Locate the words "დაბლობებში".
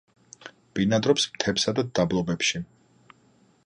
2.01-2.67